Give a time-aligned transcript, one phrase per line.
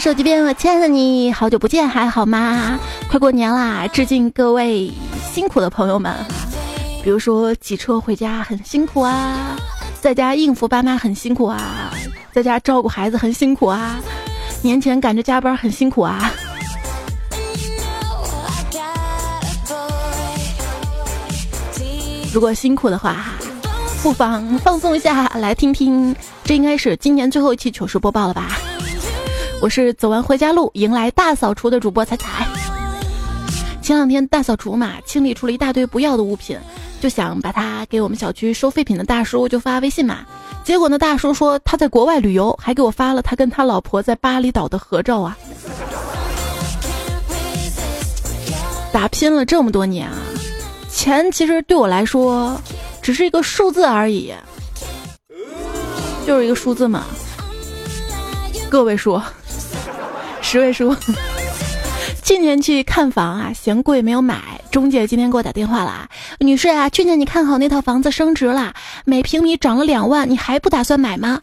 [0.00, 2.78] 手机边，我亲爱的你，好久不见，还好吗？
[3.08, 4.90] 快过年啦，致敬各位
[5.32, 6.12] 辛苦的朋友们，
[7.04, 9.56] 比如说挤车回家很辛苦啊，
[10.00, 11.92] 在家应付爸妈很辛苦啊，
[12.32, 14.00] 在家照顾孩子很辛苦啊，
[14.62, 16.32] 年前赶着加班很辛苦啊。
[22.32, 23.26] 如果辛苦的话，
[24.02, 28.58] 不妨放松一下，来听听，这应该是今年最后一期糗事播报了吧。
[29.62, 32.44] 我是走完回家路，迎来大扫除的主播彩彩。
[33.80, 36.58] 前两天大扫除嘛，清理出了一大堆不要的物品，
[37.00, 40.26] 就想把它给我们小区收废品的大叔，就发微信嘛。
[40.64, 45.38] 结果呢，大叔说他在国外旅游，还给我发了他跟他老婆在巴厘岛的合照啊。
[48.90, 50.18] 打拼了这么多年啊，
[50.90, 52.60] 钱其实对我来说
[53.00, 54.34] 只是一个数字而已，
[56.26, 57.04] 就是一个数字嘛，
[58.68, 59.22] 个位数。
[60.52, 60.94] 十位数，
[62.22, 64.60] 去年去看房啊，嫌贵没有买。
[64.70, 66.06] 中介今天给我打电话了啊，
[66.40, 68.74] 女士啊，去年你看好那套房子升值了，
[69.06, 71.40] 每平米涨了两万，你还不打算买吗？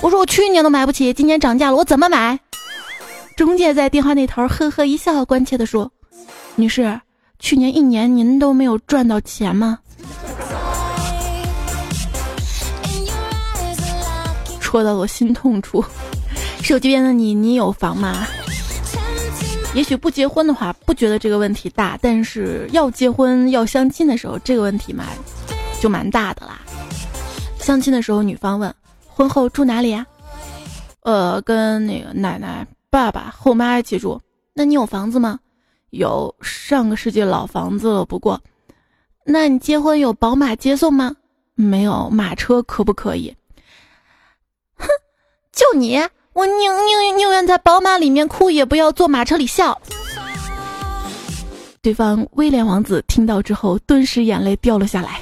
[0.00, 2.40] 我说我去年都买不起，今年涨价了，我怎么买？
[3.36, 5.92] 中介在电话那头呵呵一笑，关切的说
[6.56, 6.98] ：“女士，
[7.38, 9.78] 去年一年您都没有赚到钱吗？”
[14.58, 15.84] 戳到我心痛处。
[16.62, 18.26] 手机边的你，你有房吗？
[19.74, 25.04] 也许不结婚的话，不觉得这个问题大，但是要结婚要相亲的时候，这个问题嘛，
[25.80, 26.60] 就蛮大的啦。
[27.58, 28.74] 相亲的时候，女方问：
[29.08, 30.06] 婚后住哪里呀？
[31.00, 34.20] 呃，跟那个奶奶、爸爸、后妈一起住。
[34.54, 35.40] 那你有房子吗？
[35.90, 38.04] 有，上个世纪老房子了。
[38.04, 38.40] 不过，
[39.24, 41.16] 那你结婚有宝马接送吗？
[41.54, 43.34] 没有，马车可不可以？
[44.76, 44.86] 哼，
[45.52, 46.00] 就你。
[46.34, 49.78] 我宁宁宁愿在宝马里面哭，也不要坐马车里笑。
[51.82, 55.20] 对方威廉王子听到之后，顿时眼泪掉了下来。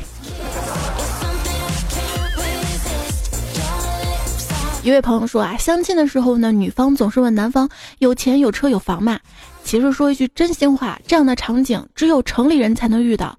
[4.85, 7.69] 一位朋友说啊，相亲的时候呢，女方总是问男方
[7.99, 9.19] 有钱有车有房吗？
[9.65, 13.37] 其实说一句真心话，这样的场景只有城里人才能遇到。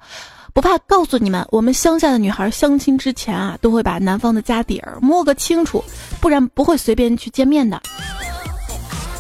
[0.53, 5.83] 不怕告诉你们，我们乡下的女孩相亲之前啊，都会把男方的家底儿摸个清楚，
[6.19, 7.81] 不然不会随便去见面的。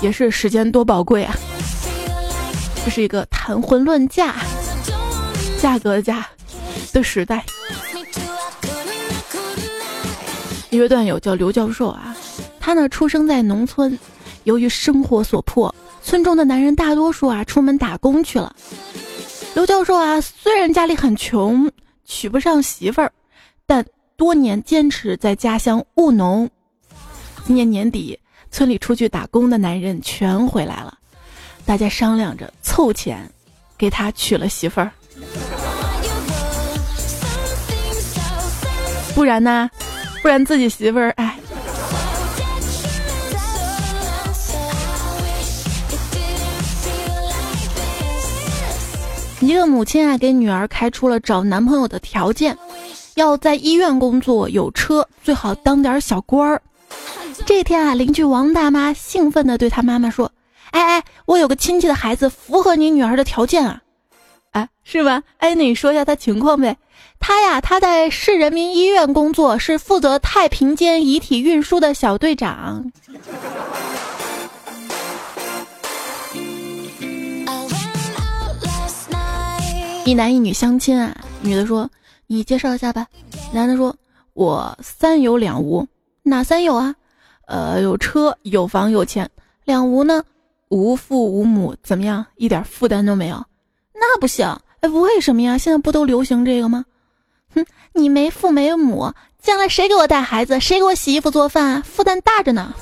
[0.01, 1.35] 也是时间多宝贵啊！
[2.83, 4.35] 这是一个谈婚论嫁、
[5.59, 6.27] 价格价
[6.91, 7.45] 的时代。
[10.69, 12.15] 一位段友叫刘教授啊，
[12.59, 13.97] 他呢出生在农村，
[14.43, 18.53] 由于生活所迫，村中的男人大多数啊出门打工去了。
[19.53, 21.69] 刘教授啊，虽然家里很穷，
[22.05, 23.11] 娶不上媳妇儿，
[23.65, 23.85] 但
[24.15, 26.49] 多年坚持在家乡务农。
[27.45, 28.17] 今年年底，
[28.49, 30.97] 村里出去打工的男人全回来了，
[31.65, 33.29] 大家商量着凑钱，
[33.77, 34.89] 给他娶了媳妇儿。
[39.13, 39.69] 不然呢？
[40.21, 41.37] 不然自己媳妇儿哎。
[49.41, 52.55] 一个母亲啊，给女儿开出了找男朋友的条件，
[53.15, 56.61] 要在医院工作，有车，最好当点小官儿。
[57.45, 60.31] 这天啊，邻居王大妈兴奋地对她妈妈说
[60.71, 63.81] ：“哎哎，我有个亲戚的孩子符合你女儿的条件啊，
[64.51, 65.23] 啊，是吗？
[65.37, 66.77] 哎，你说一下他情况呗。
[67.19, 72.91] 他呀，他在市人民医院工作，是负责太平间遗体运输的小队长。”
[80.03, 81.89] 一男一女相亲啊，女的说
[82.25, 83.05] ：“你介绍一下吧。”
[83.53, 83.95] 男的说
[84.33, 85.87] ：“我三有两无，
[86.23, 86.95] 哪三有啊？
[87.45, 89.29] 呃，有车有房有钱。
[89.63, 90.23] 两无呢？
[90.69, 92.25] 无父无母，怎么样？
[92.35, 93.45] 一点负担都没有？
[93.93, 94.47] 那不行。
[94.79, 95.55] 哎，为什么呀？
[95.57, 96.83] 现在不都流行这个吗？
[97.53, 100.59] 哼，你没父没母，将来谁给我带孩子？
[100.59, 101.83] 谁给我洗衣服做饭？
[101.83, 102.73] 负担大着呢。”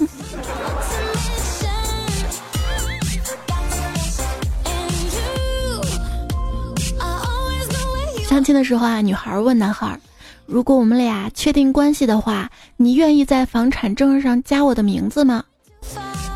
[8.40, 10.00] 相亲的时候啊，女孩问男孩
[10.48, 15.44] ：“如果我们俩确定关系的话，你愿意在房产证上加我的名字吗？”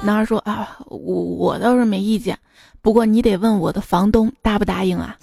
[0.04, 2.38] 男孩说：“啊，我我倒是没意见，
[2.82, 5.16] 不过你得问我的房东答不答应啊。”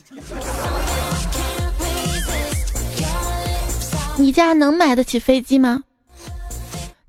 [4.17, 5.83] 你家能买得起飞机吗？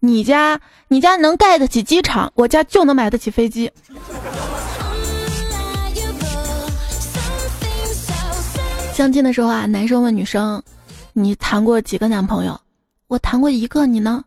[0.01, 0.59] 你家
[0.89, 3.71] 你家能盖得起机场，我家就能买得起飞机。
[9.01, 10.61] 相亲的时候啊，男生问女生
[11.13, 12.61] ：“你谈过几个男朋友？”
[13.09, 14.23] 我谈过一个，你呢？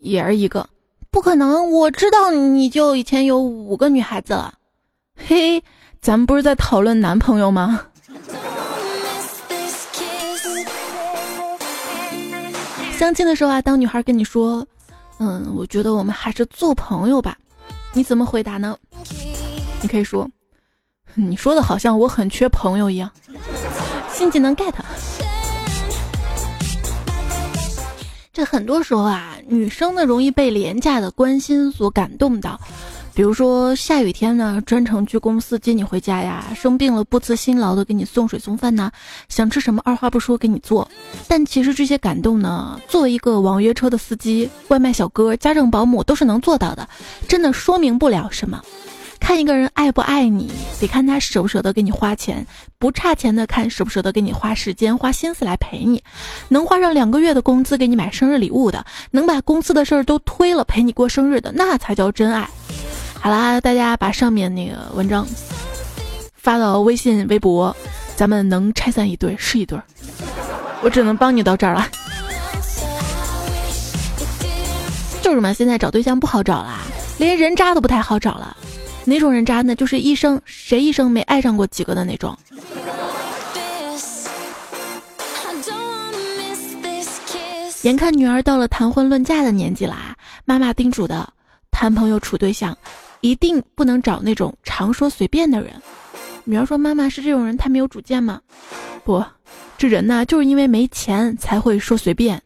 [0.00, 0.68] 也是一个。
[1.12, 4.52] 不可能，我知道你就以前有五个女孩子了。
[5.14, 5.62] 嘿，
[6.00, 7.80] 咱们不是在讨论男朋友吗？
[12.98, 14.66] 相亲的时候啊，当女孩跟你说，
[15.20, 17.38] 嗯，我觉得我们还是做朋友吧，
[17.92, 18.76] 你怎么回答呢？
[19.80, 20.28] 你可以说，
[21.14, 23.08] 你说的好像我很缺朋友一样。
[24.18, 24.74] 新技能 get。
[28.32, 32.60] 这很多时候啊，女生呢容易被廉价的关心所感动到。
[33.14, 38.90] 比如说下雨天呢，专程去公司接你回家呀；生病了不辞辛劳的给你送水送饭呐；
[39.28, 40.88] 想吃什么二话不说给你做。
[41.28, 46.88] 但其实这些感动呢，作为一个网约车的司机、外卖小哥、家政保姆都是能做到的，
[47.28, 48.60] 真的说明不了什么。
[49.20, 50.50] 看一个人爱不爱你，
[50.80, 52.46] 得看他舍不舍得给你花钱，
[52.78, 56.02] 不差钱的看舍不舍得给你花时间、花心思来陪你，
[56.48, 62.48] 能花上两个月的工资给你买生日礼物的，能把公司的事儿都推了陪你过生日的，那才叫真爱。
[63.20, 65.26] 好啦，大家把上面那个文章
[66.34, 67.76] 发到微信、微博，
[68.16, 69.78] 咱们能拆散一对是一对，
[70.82, 71.86] 我只能帮你到这儿了。
[75.20, 76.78] 就是嘛，现在找对象不好找啦，
[77.18, 78.56] 连人渣都不太好找了。
[79.08, 79.74] 哪种人渣呢？
[79.74, 82.36] 就是一生谁一生没爱上过几个的那种。
[87.82, 90.14] 眼看女儿到了谈婚论嫁的年纪啦，
[90.44, 91.32] 妈妈叮嘱的，
[91.70, 92.76] 谈朋友处对象，
[93.20, 95.72] 一定不能找那种常说随便的人。
[96.44, 98.40] 女儿说：“妈妈是这种人，太没有主见吗？”
[99.04, 99.24] 不，
[99.78, 102.42] 这人呢，就是因为没钱才会说随便。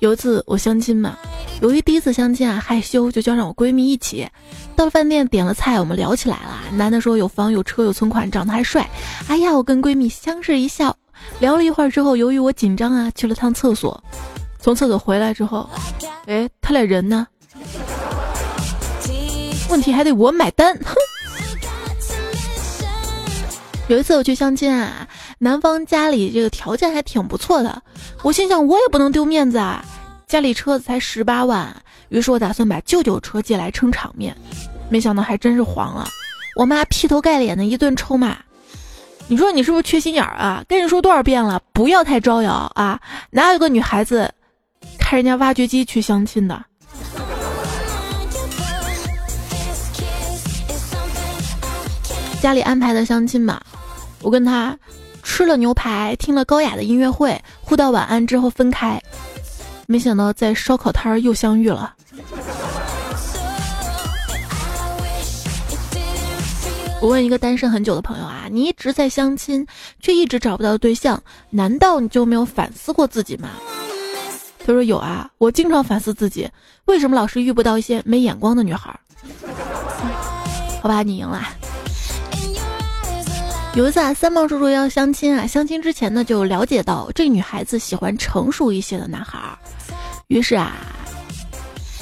[0.00, 1.18] 有一次我相亲嘛，
[1.60, 4.28] 由于第一次相亲啊害羞，就叫上我闺蜜一起。
[4.76, 6.60] 到了饭店点了菜，我们聊起来了。
[6.76, 8.88] 男的说有房有车有存款，长得还帅。
[9.26, 10.96] 哎呀，我跟闺蜜相视一笑，
[11.40, 14.00] 聊了一会儿之后，由于我紧张啊，去了趟厕所。
[14.60, 15.68] 从厕所回来之后，
[16.26, 17.26] 哎，他俩人呢？
[19.68, 20.78] 问题还得我买单。
[20.84, 20.94] 哼。
[23.88, 25.08] 有一次我去相亲啊。
[25.40, 27.80] 男方家里这个条件还挺不错的，
[28.22, 29.84] 我心想我也不能丢面子啊，
[30.26, 31.72] 家里车子才十八万，
[32.08, 34.36] 于是我打算把舅舅车借来撑场面，
[34.88, 36.08] 没想到还真是黄了，
[36.56, 38.36] 我妈劈头盖脸的一顿臭骂，
[39.28, 40.64] 你说你是不是缺心眼儿啊？
[40.66, 43.00] 跟你说多少遍了，不要太招摇啊！
[43.30, 44.34] 哪有个女孩子
[44.98, 46.64] 开人家挖掘机去相亲的？
[52.40, 53.60] 家里安排的相亲嘛，
[54.20, 54.76] 我跟他。
[55.28, 59.00] 吃了牛排，听了高雅的音乐会，互道晚安之后分开，
[59.86, 61.94] 没想到在烧烤摊儿又相遇了。
[67.00, 69.64] 我问一个单身很久的朋友啊，你一直在相亲，
[70.00, 73.50] 却一直找不到对象，难道你就没有反思过自己吗？
[74.66, 76.50] 他说有啊，我经常反思自己，
[76.86, 78.98] 为什么老是遇不到一些没眼光的女孩？
[80.82, 81.42] 好吧，你赢了。
[83.78, 89.56] 有一次啊，三毛叔叔要相亲啊，相亲之前呢就了解到这女孩子喜欢成熟一些的男孩儿，
[90.26, 90.72] 于是啊，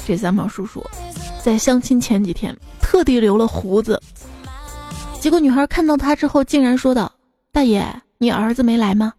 [0.07, 0.83] 这三毛叔叔
[1.43, 4.01] 在相亲前几天特地留了胡子，
[5.21, 7.11] 结果女孩看到他之后竟然说道
[7.53, 7.85] ：“大爷，
[8.17, 9.13] 你儿子没来吗？”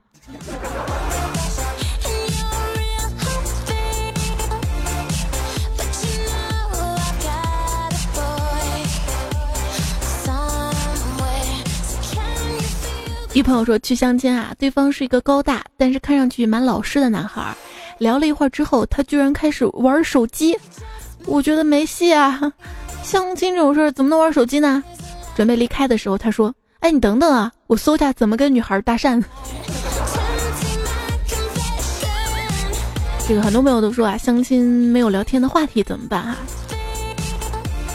[13.35, 17.55] 一朋友说去相亲啊，对方是一个高大但是看上去蛮老实的男孩。
[17.99, 20.57] 聊了一会儿之后，他居然开始玩手机。
[21.27, 22.41] 我觉得没戏啊！
[23.03, 24.83] 相亲这种事儿怎么能玩手机呢？
[25.37, 29.23] 准备离开的时候，他说：“哎，你等等啊，我搜一下怎么跟女孩搭讪。”
[33.29, 36.37] 这个很多朋友都说啊，相亲没有聊天的话题怎么办哈？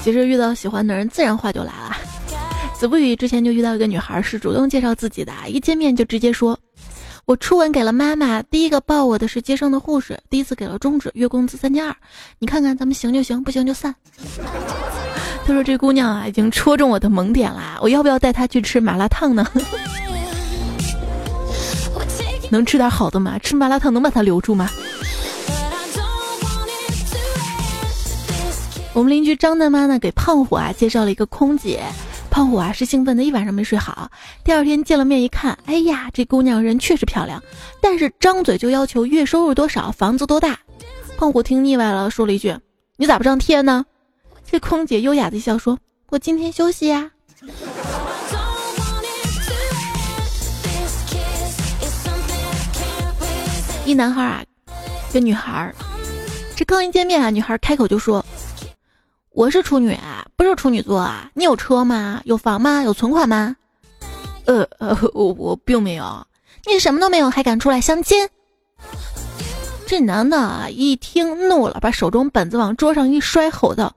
[0.04, 1.98] 其实遇到喜欢的人，自然话就来了。
[2.84, 6.60] 子不语之前就遇到一个女孩，是主动介绍自己的，一见面就直接说
[7.24, 11.96] ：“我初吻给了妈妈，第一个抱我的是接生的护士，第一次给了中指，月工资三千二，
[12.40, 13.96] 你看看咱们行就行，不行就散。
[15.48, 19.48] ”他说：“这姑娘啊，已经戳中我的萌点啦，我要不要带她去吃麻辣烫呢？
[22.52, 23.40] 能吃点好的吗？
[23.40, 24.70] 吃麻辣烫能把她留住吗？”
[28.92, 31.82] 我们邻居张大妈呢，给胖虎啊介绍了一个空姐。
[32.34, 34.10] 胖虎啊，是兴奋的一晚上没睡好。
[34.44, 37.44] 第二天见了面一看，哎呀，这姑娘人确实漂亮，
[37.80, 40.58] 但是张嘴就要求月收入多少，房子多大。
[41.16, 42.58] 胖虎听腻歪了，说了一句
[42.98, 43.86] ：“你咋不上天呢？”
[44.50, 45.78] 这空姐优雅的一笑说
[46.10, 47.12] ：“我今天休息呀。”
[53.86, 54.44] 一男孩啊，
[55.14, 55.72] 跟女孩，
[56.56, 58.26] 这刚一见面啊，女孩开口就说
[59.30, 61.30] ：“我是处女啊，不是处女座啊。
[61.34, 62.22] 你有车吗？
[62.26, 62.84] 有房吗？
[62.84, 63.56] 有存款吗？”
[64.46, 66.28] 呃呃，我我并没有。
[66.66, 68.28] 你什么都没有，还敢出来相亲？
[69.86, 73.96] 这男的啊，一听怒了，把手中本子往桌上一摔，吼道：“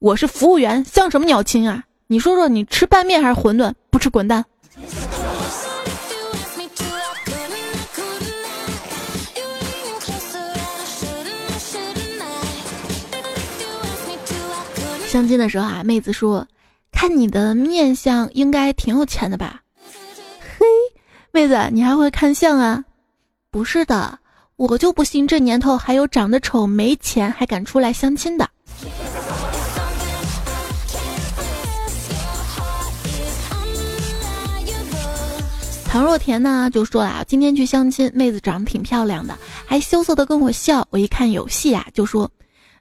[0.00, 1.84] 我是服务员，相什么鸟亲啊？
[2.06, 3.72] 你说说，你吃拌面还是馄饨？
[3.90, 4.44] 不吃滚蛋！”
[15.14, 16.44] 相亲的时候啊，妹子说
[16.90, 19.62] ：“看你的面相，应该挺有钱的吧？”
[20.58, 20.66] 嘿，
[21.30, 22.84] 妹子，你还会看相啊？
[23.48, 24.18] 不是的，
[24.56, 28.50] 我就不信这年头还有长得丑、没钱还敢出来相亲的。
[35.84, 40.84] 唐若甜呢就说了，今天去相亲，妹子长得挺漂亮的，还羞涩的跟我笑。
[40.90, 42.28] 我一看有戏啊，就说：“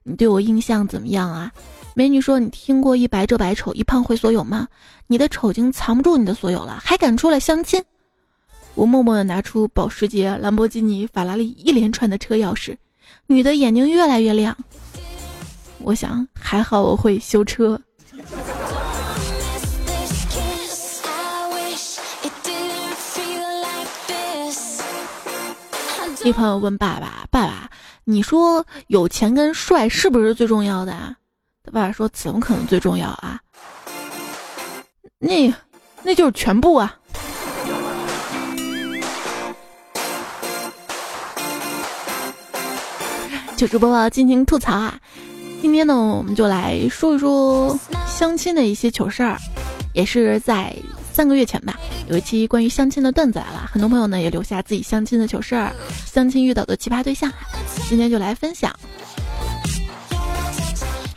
[0.01, 1.51] 你对我印象怎么样啊？”
[1.95, 4.67] 美女说：“你听过一白遮百丑，一胖毁所有吗？
[5.05, 7.83] 你的丑经藏不住你的所有了，还敢出来相亲？”
[8.73, 12.75] 我默默地拿出保时捷、兰博基尼、法拉利一连串的车钥匙，
[13.27, 14.57] 女的眼睛越来越亮。
[15.77, 17.79] 我想还好我会修车。
[26.23, 27.69] 一朋友问爸爸：“爸爸，
[28.05, 31.15] 你说有钱跟帅是不是最重要的啊？”
[31.65, 33.39] 他爸爸说：“怎么可能最重要啊？
[35.17, 35.53] 那，
[36.03, 36.93] 那就是全部啊！”
[43.55, 44.99] 糗事播报，尽情吐槽啊！
[45.61, 49.37] 今天呢，我们就来说一说相亲的一些糗事儿，
[49.93, 50.75] 也是在
[51.13, 51.79] 三个月前吧，
[52.09, 55.71] 有一期关于相亲的段子来了，很多朋友呢也留下自己相亲的糗事儿，
[56.05, 57.31] 相亲遇到的奇葩对象，
[57.87, 58.77] 今天就来分享。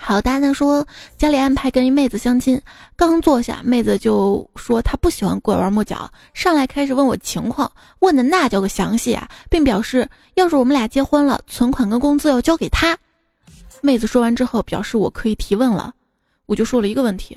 [0.08, 0.86] 好，大家说
[1.18, 2.62] 家里安排跟一妹子相亲，
[2.94, 12.96] 刚坐下，妹子就说她不喜欢拐弯抹角，上来开始问我情况，问的那叫个详细啊，并表示要是我们俩结婚了，存款跟工资要交给她。
[13.80, 15.92] 妹子说完之后，表示我可以提问了，
[16.46, 17.36] 我就说了一个问题：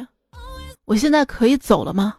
[0.86, 2.18] 我现在可以走了吗？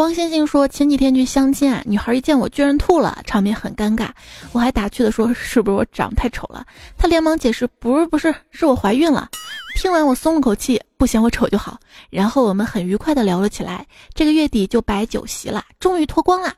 [0.00, 4.08] 汪星星说：“前几天去相亲啊，女孩一见我居然吐了，场面很尴尬。
[4.50, 6.64] 我还打趣的说：是不是我长太丑了？
[6.96, 9.28] 她连忙解释：不是，不是，是我怀孕了。
[9.76, 11.78] 听完我松了口气，不嫌我丑就好。
[12.08, 13.86] 然后我们很愉快的聊了起来。
[14.14, 16.54] 这个月底就摆酒席了，终于脱光了。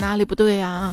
[0.00, 0.90] 哪里不对呀？”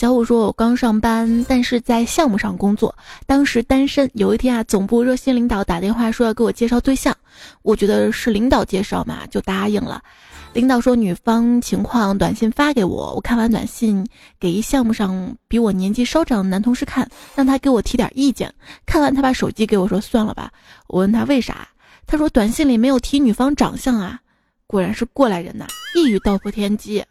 [0.00, 2.96] 小五说：“我刚上班，但是在项目上工作。
[3.26, 4.10] 当时单身。
[4.14, 7.14] 有一天啊，总部热心领导打电话说要给我介绍对象，
[7.60, 10.02] 我觉得是领导介绍嘛，就答应了。
[10.54, 13.12] 领导说女方情况，短信发给我。
[13.14, 14.06] 我看完短信，
[14.38, 18.50] 给一项目上比我年纪稍长的男同事看，让他给我提点意见。
[18.86, 20.50] 看完，他把手机给我说算了吧。
[20.86, 21.68] 我问他为啥，
[22.06, 24.18] 他说短信里没有提女方长相啊。
[24.66, 27.04] 果然是过来人呐，一语道破天机。”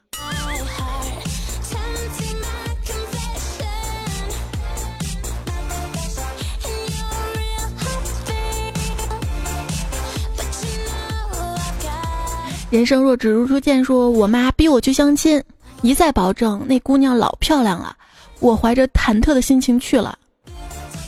[12.69, 15.43] 人生若只如初见，说我妈逼我去相亲，
[15.81, 17.95] 一再保证那姑娘老漂亮了。
[18.39, 20.17] 我怀着忐忑的心情去了，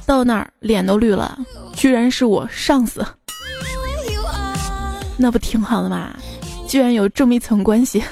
[0.05, 1.37] 到那儿脸都绿了，
[1.73, 3.05] 居然是我上司。
[5.17, 6.15] 那不挺好的吗？
[6.67, 8.03] 居然有这么一层关系。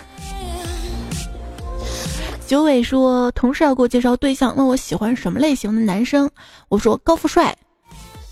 [2.46, 6.30] 九尾说，同事要给我介绍对象，问我喜欢什么类型的男生，
[6.68, 7.58] 我说高富帅。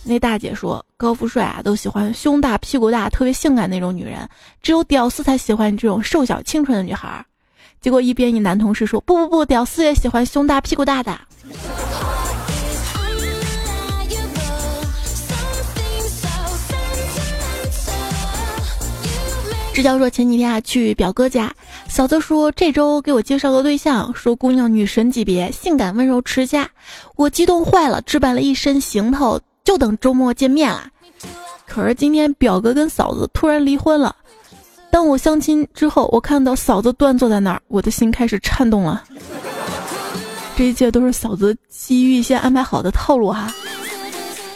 [0.08, 4.28] 那大姐说：“高富帅啊，都喜欢胸大、屁股大、特别性感那种女人，
[4.62, 7.26] 只有屌丝才喜欢这种瘦小、清纯的女孩。”
[7.82, 11.20] 结果一边一男同事说：“不不不，屌丝也喜欢胸大、屁股大的。”
[19.74, 21.54] 支教说：“前几天啊，去表哥家，
[21.88, 26.68] 嫂子说这周给我介绍个对象，说姑娘女神级别，性感温柔持家。
[27.16, 30.90] 我激动坏了，置办了一身行头。”就等周末见面了，
[31.68, 34.16] 可是今天表哥跟嫂子突然离婚了。
[34.90, 39.04] 当我相亲之后，我看到嫂子端坐在那儿，我的心开始颤动了。
[40.56, 43.54] 这一切都是嫂子基于先安排好的套路哈。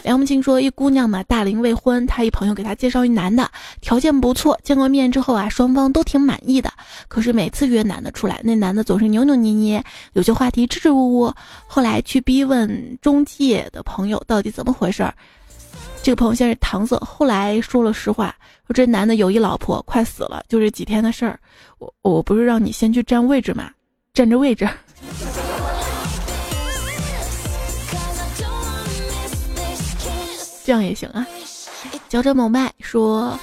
[0.03, 3.49] 梁木青说，一姑娘嘛，大龄未婚，她一朋友给她介绍一男的，
[3.81, 6.71] 条件不错，见过面之后啊，双方都挺满意的。
[7.07, 11.33] 可是每次约男的出来，那男的总是扭扭捏捏，有些话题支支吾吾。
[11.67, 15.13] 后来去逼问中介的朋友到底怎么回事儿，
[16.03, 18.35] 这个朋友先是搪塞，后来说了实话，
[18.67, 21.39] 说这男的有一老婆，快死了，就这几天的事儿。
[21.79, 23.71] 我我不是让你先去占位置吗？
[24.13, 24.67] 占着位置。
[30.63, 31.25] 这样也行啊。
[32.07, 33.37] 嚼着某麦说，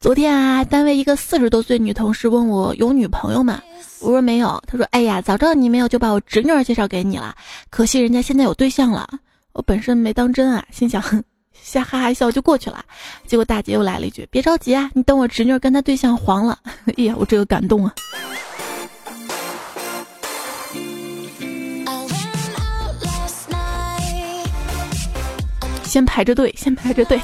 [0.00, 3.60] 昨天啊，单位一个四十多岁女同事问我有女朋友吗？
[4.00, 4.62] 我说没有。
[4.66, 7.34] 她说，哎呀，早知道你没有，就把我侄女儿介绍给你了。
[7.68, 9.08] 可惜人家现在有对象了。
[9.52, 11.02] 我本身没当真啊，心想，
[11.52, 12.84] 瞎哈哈一笑就过去了。
[13.26, 16.58] 结果大姐又来了一句，别着急啊，你等我侄女儿跟她对象黄了。
[16.86, 17.94] 哎呀，我这个感动啊！
[25.90, 27.20] 先排着队，先排着队。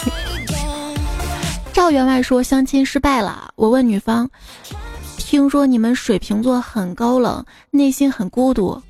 [1.73, 3.49] 赵员外说相亲失败了。
[3.55, 4.29] 我问女方，
[5.17, 8.83] 听说你们水瓶座很高冷，内心很孤独。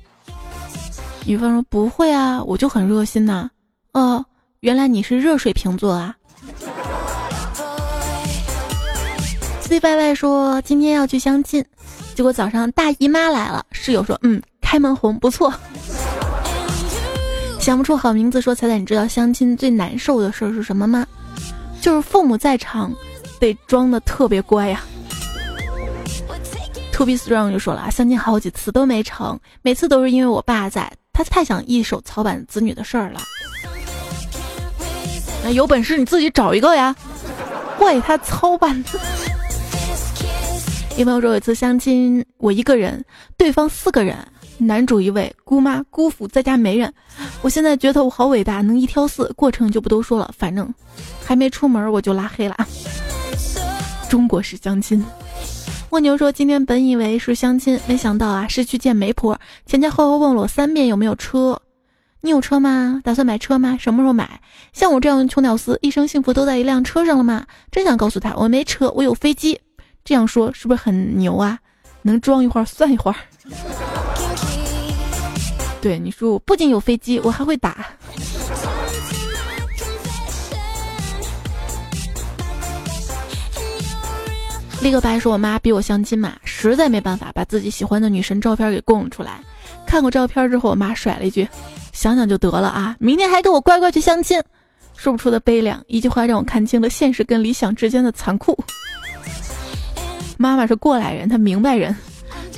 [1.25, 3.51] 女方说不会啊，我就很热心呐。
[3.93, 4.25] 哦，
[4.61, 6.15] 原来你是热水瓶座啊。
[9.61, 11.63] C Y Y 说今天要去相亲，
[12.15, 15.53] 结果早上大姨妈来了，室友说嗯，开门红不错。
[17.67, 21.05] 想不出好名字，说彩彩，你知道相亲最难受的事儿是什么吗？
[21.81, 22.93] 就是父母在场，
[23.41, 24.85] 得装的特别乖呀。
[26.93, 33.19] To be strong 就说了啊，相亲好几次都没成，每次都是因为我爸在，他太想一手操办子女的事儿了。
[35.43, 36.95] 那有本事你自己找一个呀，
[37.77, 38.81] 怪他操办。
[40.95, 43.03] 有朋友说有一次相亲，我一个人，
[43.35, 44.17] 对方四个人。
[44.57, 46.91] 男主一位，姑妈姑父在家没人。
[47.41, 50.33] 我现在觉得我好伟大，能一挑四，过程就不多说了。
[50.37, 50.73] 反正
[51.23, 52.55] 还没出门我就拉黑了。
[54.09, 55.03] 中国式相亲，
[55.91, 59.39] 蜗牛说今天本以为是相亲，没想到啊是去见媒婆。
[59.65, 61.61] 前前后后问了我三遍有没有车，
[62.21, 63.01] 你有车吗？
[63.03, 63.77] 打算买车吗？
[63.79, 64.41] 什么时候买？
[64.73, 67.45] 像我这样穷屌丝，一生幸福都在一辆车上了吗？
[67.69, 69.59] 真想告诉他我没车，我有飞机。
[70.03, 71.59] 这样说是不是很牛啊？
[72.01, 73.17] 能装一会儿算一会儿。
[75.81, 77.87] 对你说，我不仅有飞机，我还会打。
[84.81, 89.39] 立个白说，我妈逼我相亲嘛，实在没办法，把自己喜欢的女神照片给供出来。
[89.85, 91.47] 看过照片之后，我妈甩了一句
[91.93, 94.41] ：“想想就得了啊，明天还给我乖乖去相亲。”
[94.95, 98.57] 说不出的悲凉，一句话让我看清了现实跟理想之间的残酷。
[100.37, 101.95] 妈妈是过来人，她明白人。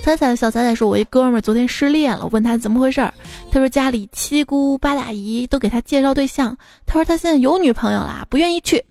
[0.03, 3.13] 彩彩小彩彩说：“我一哥们儿昨天失恋了，我问他怎么回事儿。
[3.51, 6.57] 他说家里七姑八大姨都给他介绍对象。
[6.85, 8.83] 他说他现在有女朋友了，不愿意去。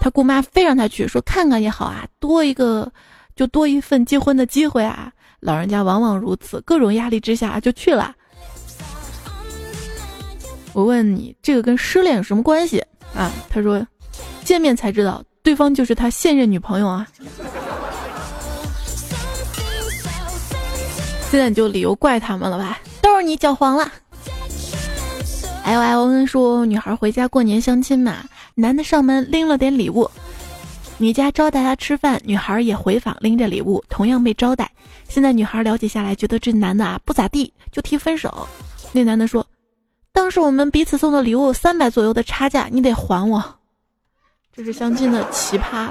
[0.00, 2.90] 他姑妈非让他去，说看看也好啊，多一个
[3.36, 5.12] 就多一份结婚的机会啊。
[5.40, 8.14] 老人家往往如此，各种压力之下就去了。
[10.72, 12.82] 我问你，这个跟失恋有什么关系
[13.14, 13.30] 啊？
[13.50, 13.86] 他说，
[14.44, 17.06] 见面才知道对方就是他现任女朋友啊。”
[21.34, 22.78] 现在你就理由怪他们了吧？
[23.02, 23.90] 都是你搅黄了。
[25.64, 28.18] L L N 说，女孩回家过年相亲嘛，
[28.54, 30.08] 男的上门拎了点礼物，
[30.96, 34.70] 女家招待他吃饭，女孩也回访拎着礼物，同样被招待。
[35.08, 38.46] 现在女孩了解下来，觉得这男的啊不咋地，就提分手。
[38.92, 39.44] 那男的说，
[40.12, 43.42] 当时我们彼此送的礼物三百左右的差价，你得还我。
[44.54, 45.90] 这是相亲的奇葩。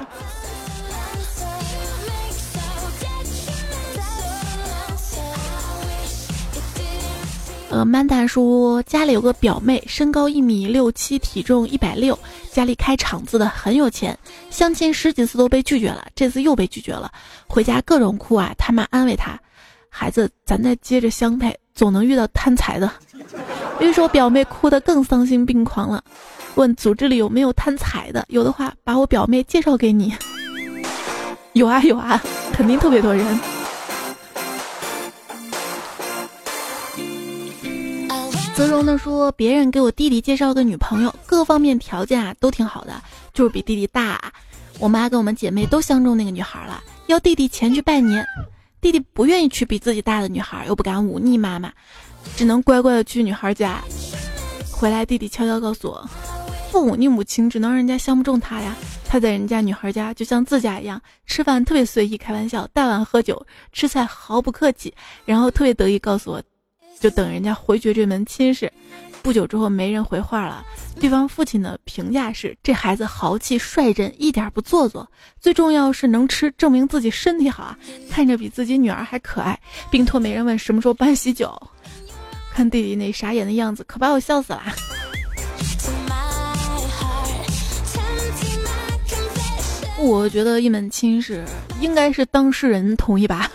[7.74, 12.16] 呃，曼达说家里有个表妹，身高一米六七，体重一百六，
[12.52, 14.16] 家里开厂子的，很有钱。
[14.48, 17.10] 相亲十几次都被拒绝了，这次又被拒绝了，
[17.48, 18.54] 回家各种哭啊。
[18.56, 19.36] 他妈安慰他
[19.90, 22.88] ：“孩子，咱再接着相配，总能遇到贪财的。”
[23.82, 26.00] 于是我表妹哭得更丧心病狂了，
[26.54, 30.14] 问组织里有没有贪财的，有的话把我表妹介绍给你。
[31.54, 33.53] 有啊有啊，肯定特别多人。
[38.54, 44.32] 泽荣的说，别人给我弟弟介绍个女朋友，各方面条件啊都挺好的，就是比弟弟大。
[44.78, 48.24] 我妈跟我们姐妹都相中那个女孩了，要弟弟前去拜年。
[48.80, 51.72] 弟弟不愿意娶比自己大的女孩，又不敢忤逆妈妈，
[52.36, 53.82] 只能乖乖的去女孩家。
[54.70, 56.08] 回来，弟弟悄悄告诉我，
[56.70, 58.76] 父母逆母亲，只能让人家相不中他呀。
[59.08, 66.40] 他在人家女孩家就像自家一样，吃饭特别随意，开玩笑，大碗喝酒，吃菜毫不客气，然后特别得意告诉我。
[67.04, 68.72] 就等人家回绝这门亲事，
[69.20, 70.64] 不久之后没人回话了。
[70.98, 75.06] 对方父亲的评价是：这孩子豪气率真，一点不做作，
[75.38, 77.78] 最重要是能吃，证明自己身体好啊，
[78.10, 79.60] 看着比自己女儿还可爱。
[79.90, 81.54] 并托媒人问什么时候办喜酒，
[82.54, 84.62] 看弟弟那傻眼的样子，可把我笑死了。
[90.00, 91.44] 我觉得一门亲事
[91.82, 93.50] 应该是当事人同意吧。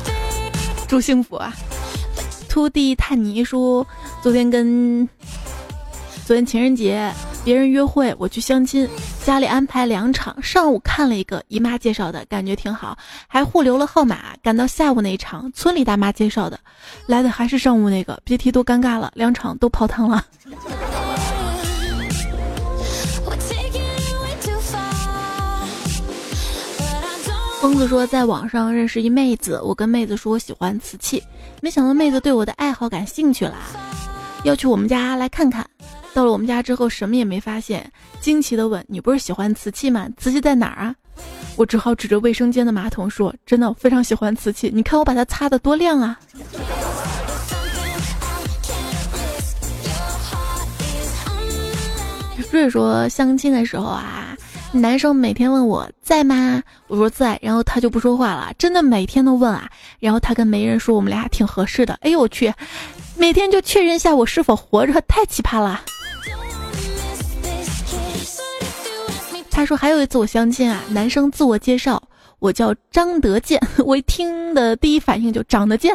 [0.86, 1.56] 祝幸福啊！
[2.50, 3.86] 秃地探泥说，
[4.20, 5.08] 昨天跟
[6.26, 7.10] 昨天情人节。
[7.42, 8.86] 别人约会，我去相亲，
[9.24, 10.36] 家里安排两场。
[10.42, 14.36] 上午看了一个姨妈介绍的，感觉挺好，还互留了号码。
[14.42, 16.60] 赶到下午那一场，村里大妈介绍的，
[17.06, 20.22] 来的还是上午那个，别提多尴尬了，两场都泡汤了。
[27.62, 31.22] 疯子说，在网上认识一妹子，我跟妹子说我喜欢瓷器，
[31.62, 33.56] 没想到妹子对我的爱好感兴趣了，
[34.44, 35.64] 要去我们家来看看。
[36.14, 37.88] 到了我们家之后，什么也没发现，
[38.20, 40.08] 惊奇的问：“你不是喜欢瓷器吗？
[40.16, 40.94] 瓷器在哪儿啊？”
[41.56, 46.18] 我只好指着卫生间的马桶说：“真的，非常喜欢瓷器，你看我把它擦得多亮啊！”
[52.50, 54.36] 瑞说相亲的时候啊，
[54.72, 56.62] 男生每天问我在吗？
[56.86, 62.52] 我说在，然后他就不说话了，真的每天都问啊，然后他跟媒人说我们俩挺合适的，哎呦我去，
[63.16, 65.82] 每天就确认一下我是否活着，太奇葩了。
[69.50, 72.00] 他说还有一次我相亲啊，男生自我介绍，
[72.38, 75.92] 我叫张德建， 我一听的第一反应就长得贱。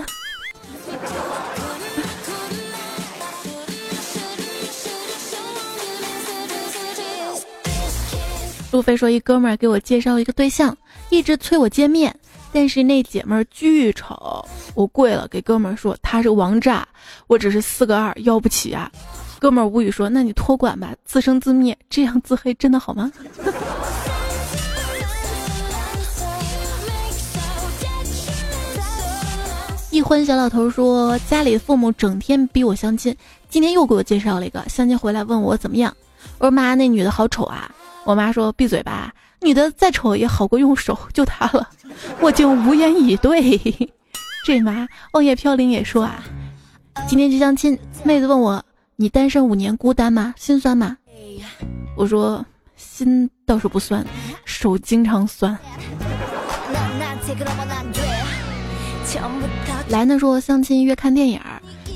[8.71, 10.75] 路飞说一哥们儿给我介绍一个对象，
[11.09, 12.13] 一直催我见面，
[12.51, 16.87] 但是那姐们儿巨丑，我跪了给哥们儿说他是王炸，
[17.27, 18.91] 我只是四个二，要不起啊。
[19.39, 23.11] 哥们儿无语说：“那你托管吧，自生自灭，这样自黑真的好吗？”
[29.91, 33.15] 一婚小老头说：“家里父母整天逼我相亲，
[33.49, 35.95] 今天又给我介绍了一个，相亲回来问我怎么样。
[36.39, 37.69] 我说妈，那女的好丑啊。
[38.05, 41.67] 我妈说：闭嘴吧，女的再丑也好过用手，就她了。
[42.21, 43.59] 我竟无言以对。
[44.45, 46.23] 这妈，望叶飘零也说啊，
[47.07, 48.63] 今天去相亲，妹子问我。”
[48.97, 50.33] 你单身五年孤单吗？
[50.37, 50.95] 心酸吗？
[51.97, 52.45] 我说
[52.77, 54.05] 心倒是不酸，
[54.45, 55.57] 手经常酸。
[59.89, 61.41] 男的说相亲约看电影，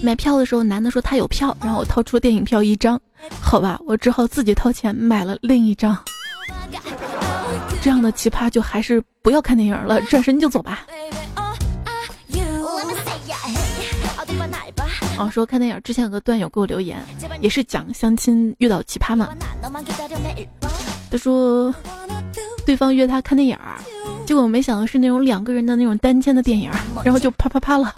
[0.04, 3.00] 买票的时候男的说他有票，然后我掏出电影票一张，
[3.42, 5.98] 好吧，我只好自己掏钱买了另一张。
[7.82, 10.86] 这样的奇葩就还是不要看电影了，转身就走吧。
[15.18, 16.98] 哦，说看电影之前有个段友给我留言，
[17.42, 19.30] 也是讲相亲遇到奇葩嘛。
[21.12, 21.74] 他说
[22.66, 23.58] 对方约他看电影，
[24.26, 26.72] 结果没想到是那种两个人的那种单间的电影，
[27.04, 27.94] 然后就啪啪啪了。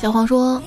[0.00, 0.62] 小黄说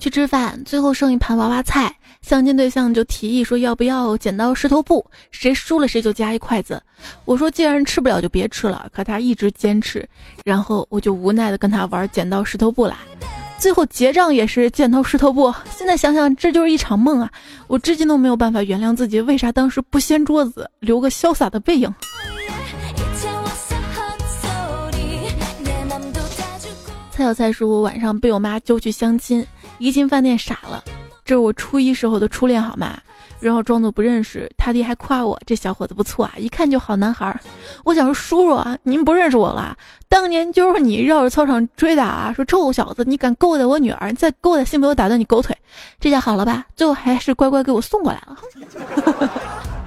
[0.00, 1.94] 去吃饭，最后剩一盘娃娃菜。
[2.22, 6.82] 相亲对象就提议说要不要剪刀石头布，谁输了谁就夹一筷子。
[7.24, 10.08] 我说既然吃不了就别吃了，可他一直坚持，
[10.44, 12.98] 然后我就无奈的跟他玩剪刀石头布啦。
[13.58, 15.54] 最后结账也是剪刀石头布。
[15.76, 17.30] 现在想想这就是一场梦啊！
[17.66, 21.94] 我至今都没有办法原谅自己，为啥当时不掀桌子留个潇洒的背影？
[27.14, 29.46] 蔡小蔡叔晚上被我妈揪去相亲，
[29.78, 30.82] 一进饭店傻了。
[31.24, 32.98] 这是我初一时候的初恋，好吗？
[33.38, 37.40] 然后装作不认识，他弟还夸我这小伙子不错啊，一看就好男孩。
[37.84, 39.76] 我想说叔叔啊，您不认识我了？
[40.08, 44.10] 当年就是你绕着操场追打，说臭小子，你敢勾搭我女儿？
[44.10, 45.56] 你再勾搭，信不信我打断你狗腿？
[46.00, 46.66] 这下好了吧？
[46.74, 48.36] 最后还是乖乖给我送过来了。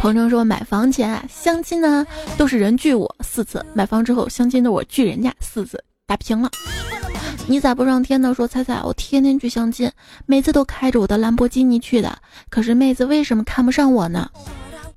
[0.00, 2.06] 鹏程说买房前相亲呢
[2.38, 6.50] 都是人拒我四次，买房之后相亲的我拒人家四次，打平了。
[7.46, 8.32] 你咋不上天呢？
[8.32, 9.92] 说彩彩，我天天去相亲，
[10.24, 12.16] 每次都开着我的兰博基尼去的，
[12.48, 14.30] 可是妹子为什么看不上我呢？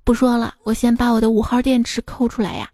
[0.05, 2.69] 不说了，我先把我的五号电池抠出来呀。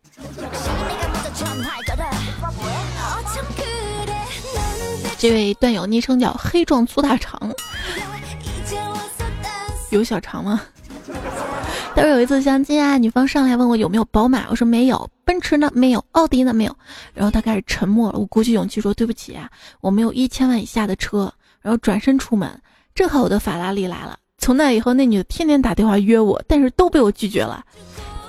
[5.17, 7.51] 这位段友昵称叫黑壮粗大肠，
[9.89, 10.61] 有小肠吗？
[11.99, 16.73] 他说有一次相亲啊，女方上来问我有没有宝马，我说没有，奔驰呢没有，奥迪呢没有，
[17.13, 18.17] 然后他开始沉默了。
[18.17, 19.49] 我鼓起勇气说对不起啊，
[19.81, 21.29] 我没有一千万以下的车，
[21.61, 22.49] 然后转身出门，
[22.95, 24.17] 正好我的法拉利来了。
[24.37, 27.61] 从那以后，那女的天天打电话约我，但是都被我拒绝了，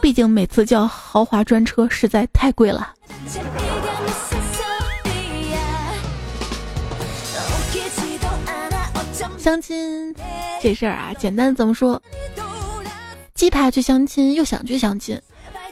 [0.00, 2.92] 毕竟每次叫豪华专车实在太贵了。
[9.38, 10.12] 相亲
[10.60, 12.02] 这事儿啊，简单怎么说？
[13.40, 15.18] 既怕去相亲，又想去相亲，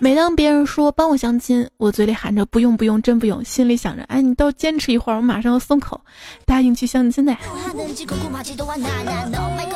[0.00, 6.00] 每当别人说帮我相亲，我嘴里喊着不用不用，真不用，心里想着，哎，你倒坚持一会儿，我马上要松口，
[6.46, 7.36] 答应去相亲的。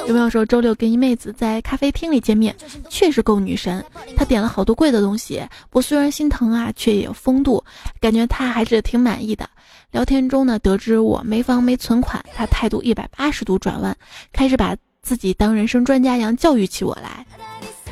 [0.07, 2.57] 有没有说周六跟一妹子在咖啡厅里见面，
[2.88, 3.85] 确实够女神。
[4.16, 7.62] 她点了好多贵的东西，我虽然心疼啊，却也有风度，
[8.00, 9.46] 感觉她还是挺满意的。
[9.90, 13.94] 聊天中呢，得知我没房没存款，她态度一百八十度转弯，
[14.33, 17.26] 开始把自己当人生专家一样教育起我来。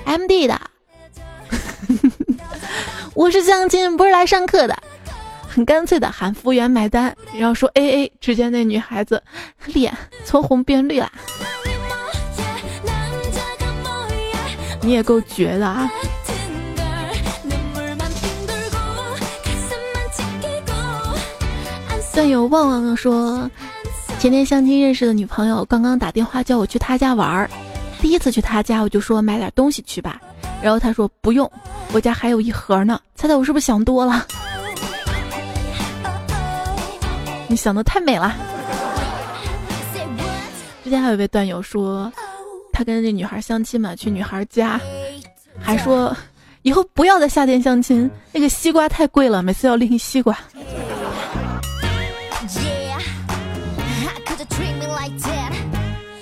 [0.04, 0.60] M D 的。
[3.14, 4.76] 我是相亲，不是来上课的。
[5.48, 8.12] 很干脆的喊服务员买单，然后说 A A。
[8.20, 9.22] 只见那女孩子
[9.66, 11.10] 脸从红变绿了。
[14.80, 15.90] 你也够绝的啊！
[22.14, 23.50] 段友旺旺说，
[24.18, 27.50] 前天相亲认识的女朋友刚刚打电话叫我去她家玩儿，
[28.00, 30.20] 第一次去他家，我就说买点东西去吧。
[30.62, 31.50] 然后他说不用，
[31.92, 33.00] 我家还有一盒呢。
[33.14, 34.26] 猜猜我是不是想多了？
[37.48, 38.34] 你想的太美了。
[40.82, 42.10] 之前还有一位段友说，
[42.72, 44.80] 他跟那女孩相亲嘛，去女孩家，
[45.60, 46.16] 还说
[46.62, 50.36] 以后不要在夏天相亲，那个西瓜太贵了，每次要拎西瓜。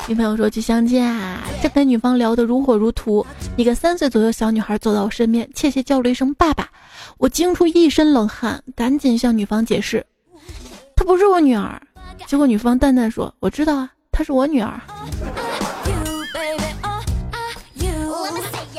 [0.08, 6.66] 女朋友说去相亲啊，正跟女方聊得如火如荼，一个三岁左右小女孩走到我身边，怯怯叫了一声“爸爸”，
[7.18, 10.06] 我惊出一身冷汗，赶紧向女方解释，
[10.96, 11.78] 她不是我女儿。
[12.26, 14.80] 结果女方淡淡说：“我知道啊，她是我女儿。”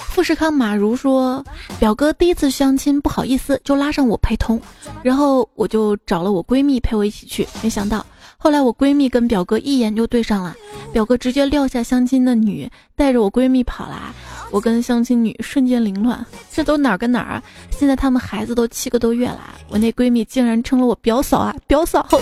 [0.10, 1.46] 富士康马如说，
[1.80, 4.60] 表哥第一次相亲不好意思，就拉上我陪同，
[5.04, 8.04] 然后我就找了我闺蜜陪我一起去，没想到。
[8.42, 10.56] 后来我闺蜜跟表哥一眼就对上了，
[10.94, 14.16] 表哥直接撂下相亲的女，带着我闺蜜跑了，
[14.50, 17.44] 我跟相亲女瞬间凌乱，这都哪儿跟哪儿啊？
[17.70, 22.08] 现在他们孩子都七个多月了，我那闺蜜竟然称了我表嫂啊，表嫂！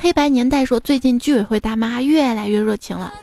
[0.00, 3.14] 黑白年代说，最近居委会大妈越来越热情了。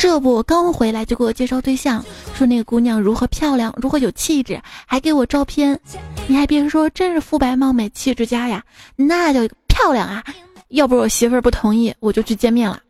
[0.00, 2.02] 这不，刚回来就给我介绍对象，
[2.34, 5.78] 说那个姑娘如何漂亮，如何有气质，还给我照片。
[6.26, 8.64] 你还别说，真是肤白貌美，气质佳呀，
[8.96, 10.24] 那叫漂亮啊！
[10.68, 12.80] 要不是我媳妇儿不同意，我就去见面了。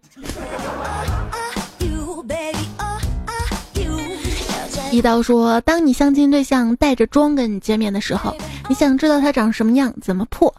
[4.93, 8.33] 一刀说，当你相亲对象带着妆跟你见面的时候，
[8.69, 10.55] 你想知道他长什么样，怎么破？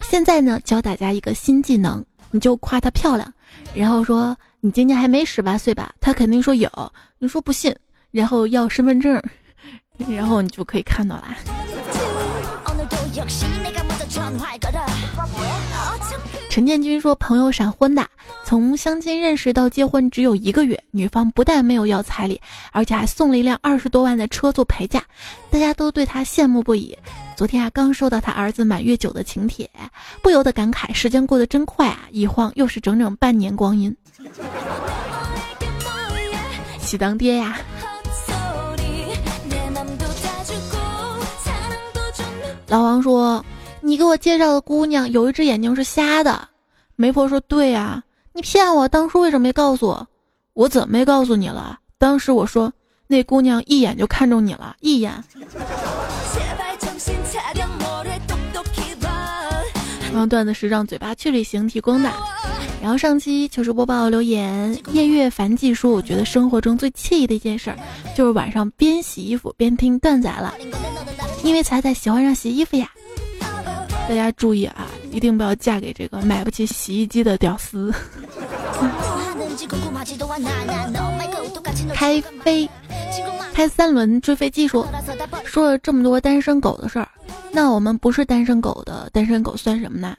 [0.00, 3.32] 现在呢，教大家一个新技能，你就夸她漂亮，
[3.72, 4.36] 然后说。
[4.64, 5.92] 你今年还没十八岁吧？
[6.00, 6.70] 他肯定说有。
[7.18, 7.74] 你说不信，
[8.12, 9.20] 然后要身份证，
[10.08, 11.34] 然后你就可以看到了。
[16.48, 18.06] 陈建军说，朋友闪婚的，
[18.44, 25.02] 从相亲认识到结婚只有一个月，女方不但没有要彩礼，而且还送了一辆二十多万的车做陪嫁，
[25.50, 26.96] 大家都对他羡慕不已。
[27.36, 29.68] 昨天啊，刚收到他儿子满月酒的请帖，
[30.22, 32.02] 不由得感慨：时间过得真快啊！
[32.12, 33.92] 一晃又是整整半年光阴。
[36.80, 37.58] 喜当爹呀！
[42.68, 43.44] 老王说
[43.80, 46.48] ：“你给我介绍的姑娘有一只眼睛是瞎的。”
[46.96, 50.06] 媒婆说：“对呀，你骗我，当初为什么没告诉我？
[50.54, 51.78] 我怎么没告诉你了？
[51.98, 52.72] 当时我说
[53.06, 55.12] 那姑娘一眼就看中你了，一眼。”
[60.12, 62.10] 然后段子是让嘴巴去旅行提供的。
[62.82, 67.72] 然后上期糗事播报留言，夜月凡记说：“我觉得生活中最惬意的一件事，
[68.16, 70.52] 就是晚上边洗衣服边听段仔了，
[71.44, 72.90] 因为彩彩喜欢上洗衣服呀。”
[74.08, 77.94] 大家注意啊，一定不要嫁给这个买不起洗衣机的屌丝。
[81.94, 82.68] 开飞，
[83.54, 84.84] 开三轮追飞机说，
[85.44, 87.08] 说了这么多单身狗的事儿，
[87.52, 90.16] 那我们不是单身狗的单身狗算什么呢？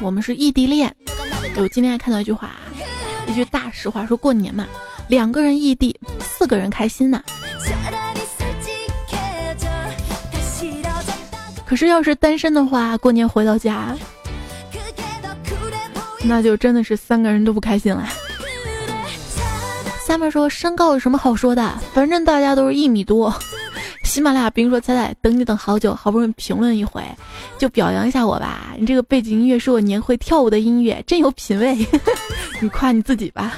[0.00, 0.94] 我们是异地恋。
[1.60, 2.52] 我今天还看到一句话，
[3.26, 4.64] 一句大实话，说过年嘛，
[5.08, 7.20] 两个人异地，四个人开心呐。
[11.66, 13.94] 可是要是单身的话，过年回到家，
[16.22, 18.08] 那就真的是三个人都不开心了。
[20.06, 21.74] 下面说身高有什么好说的？
[21.92, 23.34] 反正大家都是一米多。
[24.18, 27.00] 喜马拉雅冰说彩彩等你等好久，好不容易评论一回，
[27.56, 28.74] 就表扬一下我吧。
[28.76, 31.86] 你这个背景音乐是我年会跳舞的音乐，真有品味。
[32.60, 33.54] 你夸你自己吧。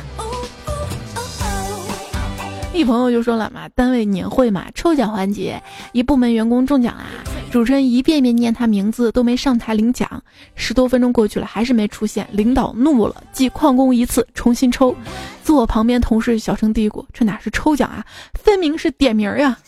[2.72, 5.60] 一朋友就说了嘛，单位年会嘛，抽奖环节，
[5.92, 7.04] 一部门员工中奖啦，
[7.50, 10.22] 主持人一遍遍念他名字都没上台领奖，
[10.54, 14.94] 十多分钟过去了还是没出现，领导怒了，记旷工一次，重新抽。
[15.42, 18.04] 坐我旁边同事小声嘀咕：“这哪是抽奖啊，
[18.34, 19.58] 分明是点名呀！”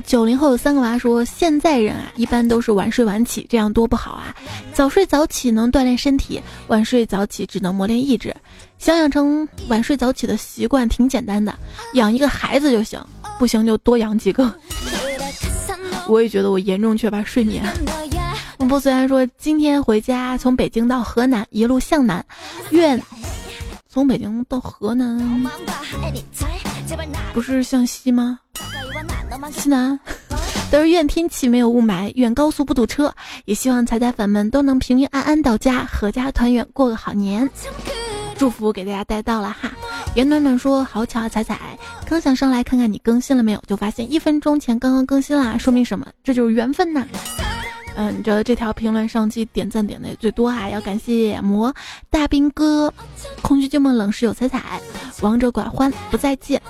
[0.00, 4.34] 九零后有三个娃说：“现在人啊，一般都是晚睡晚起，这样多不好啊！
[4.72, 8.34] 早睡早起能锻炼身体，晚睡早起只能磨练意志。
[8.78, 11.54] 想养成晚睡早起的习惯，挺简单的，
[11.94, 13.00] 养一个孩子就行，
[13.38, 14.52] 不行就多养几个。
[16.08, 17.62] ”我也觉得我严重缺乏睡眠。
[18.58, 22.24] 孟波虽然说今天回家，从北京到河南一路向南，
[22.70, 23.00] 愿
[23.88, 25.18] 从北京到河南
[27.32, 28.38] 不是向西吗？
[29.50, 29.98] 西南，
[30.70, 33.12] 都是愿天气没有雾霾，愿高速不堵车，
[33.46, 37.48] 也希望彩彩粉们都能平平安安到家，阖家团圆，过个好年。
[38.36, 39.70] 祝福给大家带到了哈。
[40.14, 46.06] 严暖暖说：“好巧啊，彩彩，刚想上来看看你更新了没有，就发现一分钟前刚刚更新啦，说明什么？
[46.22, 47.06] 这就是缘分呐。”
[47.94, 51.74] 嗯，你知道这条评论上期点赞点的也最多啊，要感谢魔
[52.08, 52.92] 大兵哥、
[53.42, 54.80] 空虚寂寞冷室有彩彩、
[55.22, 56.60] 王者拐欢不再见、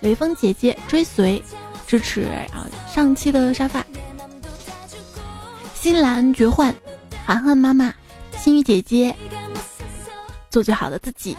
[0.00, 1.42] 雷锋姐姐追随。
[1.84, 2.22] 支持
[2.54, 2.64] 啊！
[2.90, 3.84] 上期的沙发，
[5.74, 6.74] 新兰绝幻，
[7.26, 7.92] 涵涵妈妈，
[8.38, 9.14] 心雨姐姐，
[10.48, 11.36] 做最好的自己。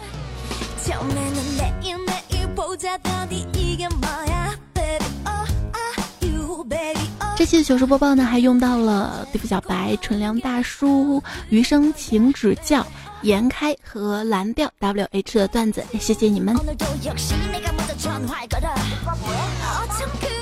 [7.36, 12.86] 这期的糗事播报呢，还用到了地府小白、纯良大叔、余生请指教、
[13.24, 16.54] 颜开和蓝调 W H 的段子，谢谢你们。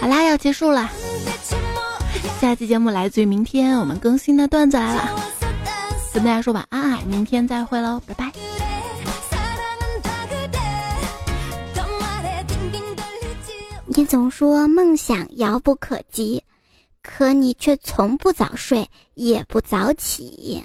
[0.00, 0.90] 好啦，要结束了。
[2.40, 5.08] 下期节目来自于明天我们更新的段子来了，
[6.12, 8.32] 跟大家说晚安啊，明天再会喽，拜拜。
[13.86, 16.42] 你总说梦想遥不可及，
[17.00, 20.64] 可你却从不早睡，也不早起。